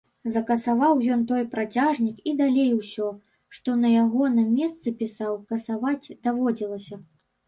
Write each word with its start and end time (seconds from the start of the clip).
Закасаваў 0.35 1.01
ён 1.15 1.19
той 1.31 1.43
працяжнік 1.55 2.17
і 2.31 2.31
далей 2.39 2.69
усё, 2.77 3.09
што 3.57 3.75
на 3.81 3.91
ягоным 4.05 4.47
месцы 4.61 4.95
пісаў, 5.03 5.37
касаваць 5.53 6.11
даводзілася. 6.29 6.99